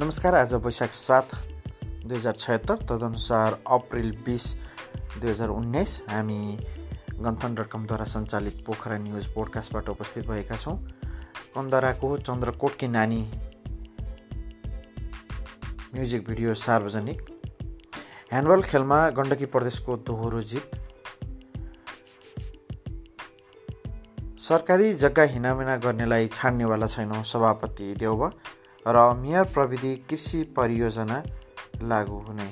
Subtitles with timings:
[0.00, 1.28] नमस्कार आज वैशाख सात
[2.06, 4.46] दुई हजार छयत्तर तदनुसार अप्रिल बिस
[5.20, 6.58] दुई हजार उन्नाइस हामी
[7.20, 10.76] गन्थन डट कमद्वारा सञ्चालित पोखरा न्युज पोडकास्टबाट उपस्थित भएका छौँ।
[11.54, 13.20] कन्दराको चन्द्रकोटकी नानी
[15.94, 17.22] म्युजिक भिडियो सार्वजनिक।
[18.32, 20.76] ह्यान्डबल खेलमा गण्डकी प्रदेशको दोहोरो जित।
[24.48, 28.30] सरकारी जग्गा हिनामिना गर्नेलाई छाड्नेवाला छैनौँ सभापति देउबा।
[28.88, 31.22] र मेयर प्रविधि कृषि परियोजना
[31.82, 32.48] लागू हुने।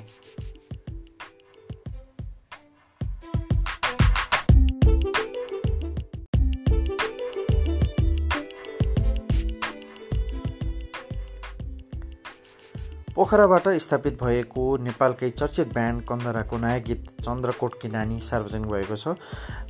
[13.15, 19.15] पोखराबाट स्थापित भएको नेपालकै चर्चित ब्यान्ड कन्दराको नयाँ गीत चन्द्रकोट कि नानी सार्वजनिक भएको छ।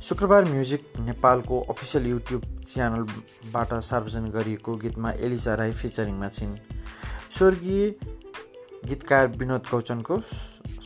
[0.02, 6.54] शुक्रबार म्युजिक नेपालको अफिसियल युट्युब च्यानलबाट सार्वजनिक गरिएको गीतमा एलिजा राई फिचरिङमा छिन्।
[7.38, 7.88] स्वर्गीय
[8.84, 10.18] गीतकार विनोद गौचनको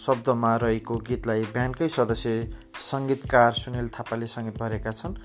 [0.05, 2.35] शब्दमा रहेको गीतलाई ब्यान्डकै सदस्य
[2.77, 5.17] सङ्गीतकार सुनिल थापाले सङ्गीत भरेका छन्।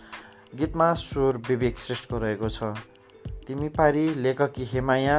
[0.56, 2.72] गीतमा स्वर विवेक श्रेष्ठको रहेको छ।
[3.48, 5.18] तिमी पारी लेखकी हेमाया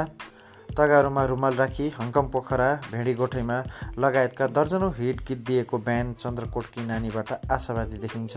[0.78, 3.58] तगारोमा रुमाल राखी हङकङ पोखरा भेडीगोठैमा
[3.98, 8.36] लगायतका दर्जनौँ हिट गीत दिएको ब्यान्ड चन्द्रकोटकी नानीबाट आशावादी देखिन्छ।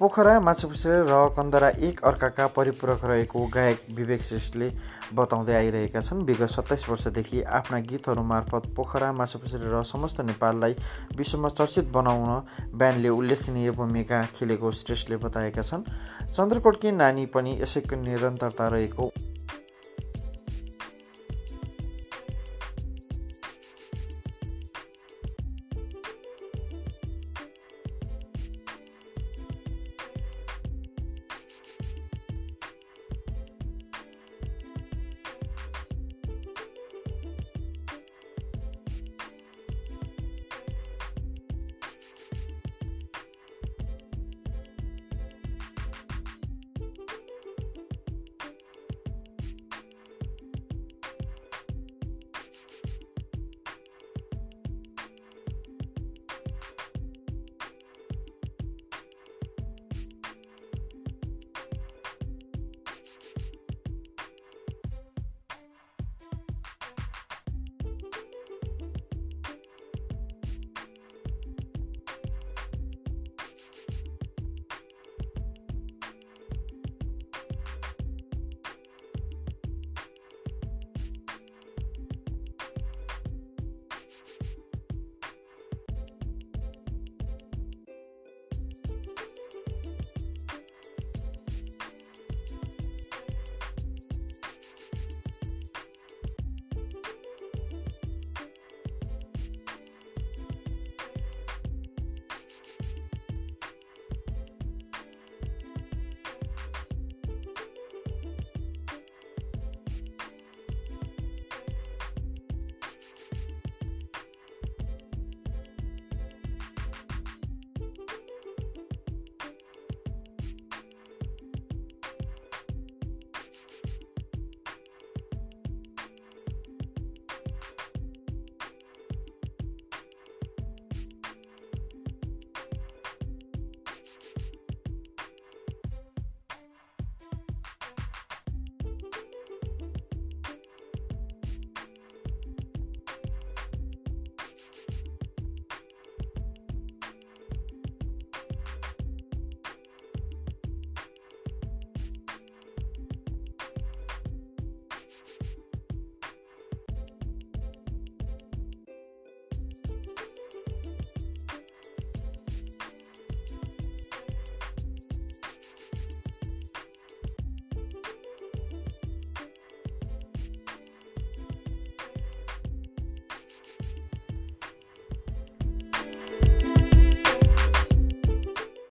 [0.00, 4.68] पोखरा माछापुछ्रे र कन्दरा एक अर्काका परिपूरक रहेको गायक विवेक श्रेष्ठले
[5.14, 10.76] बताउँदै आइरहेका छन् विगत सत्ताइस वर्षदेखि आफ्ना गीतहरू मार्फत पोखरा माछापुछ्रे र समस्त नेपाललाई
[11.16, 12.30] विश्वमा चर्चित बनाउन
[12.80, 15.84] ब्यान्डले उल्लेखनीय भूमिका खेलेको श्रेष्ठले बताएका छन्।
[16.32, 19.12] चन्द्रकोटकी नानी पनि यसैको निरन्तरता रहेको